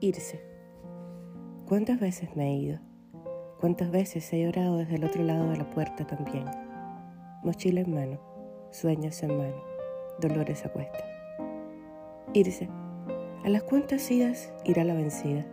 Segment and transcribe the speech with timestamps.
[0.00, 0.40] Irse.
[1.66, 2.78] ¿Cuántas veces me he ido?
[3.58, 6.44] ¿Cuántas veces he llorado desde el otro lado de la puerta también?
[7.42, 8.20] Mochila en mano,
[8.70, 9.60] sueños en mano,
[10.20, 11.02] dolores a cuestas.
[12.32, 12.68] Irse.
[13.44, 15.44] A las cuantas idas irá la vencida.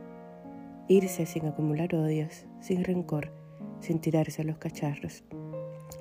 [0.87, 3.31] Irse sin acumular odios, sin rencor,
[3.79, 5.23] sin tirarse a los cacharros.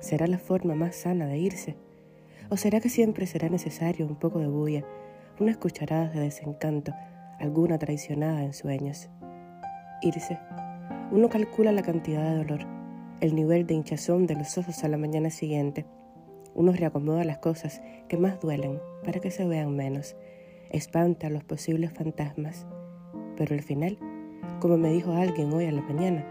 [0.01, 1.77] ¿Será la forma más sana de irse?
[2.51, 4.85] ¿O será que siempre será necesario un poco de bulla,
[5.39, 6.93] unas cucharadas de desencanto,
[7.39, 9.09] alguna traicionada en sueños?
[10.01, 10.39] Irse.
[11.11, 12.67] Uno calcula la cantidad de dolor,
[13.21, 15.85] el nivel de hinchazón de los ojos a la mañana siguiente.
[16.53, 20.15] Uno reacomoda las cosas que más duelen para que se vean menos.
[20.69, 22.65] Espanta los posibles fantasmas.
[23.35, 23.97] Pero al final,
[24.59, 26.25] como me dijo alguien hoy a la mañana,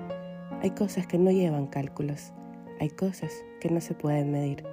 [0.62, 2.32] hay cosas que no llevan cálculos.
[2.80, 4.64] Hay cosas que no se pueden medir.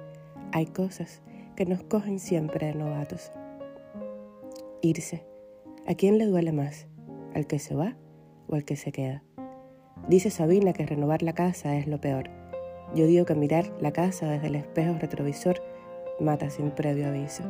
[0.52, 1.22] Hay cosas
[1.54, 3.30] que nos cogen siempre de novatos.
[4.80, 5.31] Irse.
[5.86, 6.86] ¿A quién le duele más?
[7.34, 7.96] ¿Al que se va
[8.48, 9.22] o al que se queda?
[10.08, 12.30] Dice Sabina que renovar la casa es lo peor.
[12.94, 15.62] Yo digo que mirar la casa desde el espejo retrovisor
[16.20, 17.44] mata sin previo aviso.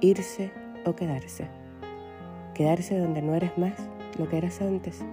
[0.00, 0.50] Irse
[0.84, 1.46] o quedarse.
[2.54, 5.04] Quedarse donde no eres más lo que eras antes.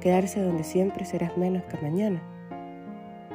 [0.00, 2.22] Quedarse donde siempre serás menos que mañana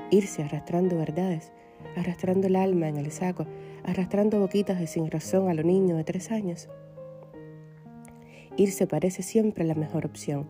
[0.10, 1.52] irse arrastrando verdades,
[1.96, 3.46] arrastrando el alma en el saco,
[3.84, 6.70] arrastrando boquitas de sin razón a los niños de tres años.
[8.58, 10.48] Irse parece siempre la mejor opción.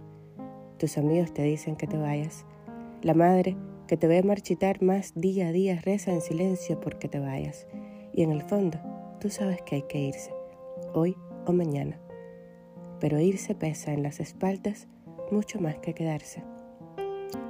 [0.78, 2.46] Tus amigos te dicen que te vayas.
[3.02, 7.20] La madre que te ve marchitar más día a día reza en silencio porque te
[7.20, 7.68] vayas.
[8.14, 8.80] Y en el fondo,
[9.20, 10.32] tú sabes que hay que irse,
[10.94, 12.00] hoy o mañana.
[13.02, 14.88] Pero irse pesa en las espaldas
[15.30, 16.44] mucho más que quedarse.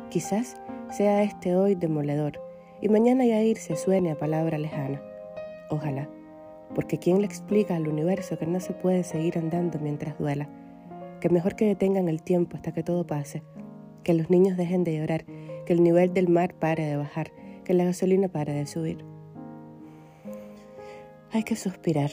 [0.09, 0.57] Quizás
[0.89, 2.41] sea este hoy demoledor
[2.81, 5.03] y mañana ya irse suene a palabra lejana.
[5.69, 6.09] Ojalá,
[6.77, 10.47] porque ¿quién le explica al universo que no se puede seguir andando mientras duela?
[11.19, 13.41] Que mejor que detengan el tiempo hasta que todo pase,
[14.03, 15.25] que los niños dejen de llorar,
[15.65, 17.31] que el nivel del mar pare de bajar,
[17.63, 19.03] que la gasolina pare de subir.
[21.31, 22.11] Hay que suspirar,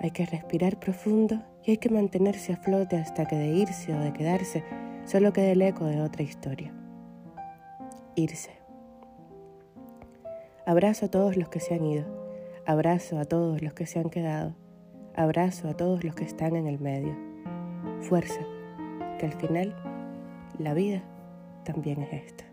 [0.00, 4.00] hay que respirar profundo y hay que mantenerse a flote hasta que de irse o
[4.00, 4.64] de quedarse
[5.04, 6.72] solo quede el eco de otra historia
[8.14, 8.52] irse.
[10.64, 12.23] Abrazo a todos los que se han ido,
[12.66, 14.54] abrazo a todos los que se han quedado,
[15.14, 17.16] abrazo a todos los que están en el medio.
[18.00, 18.40] Fuerza,
[19.18, 19.74] que al final
[20.58, 21.02] la vida
[21.64, 22.44] también es esta.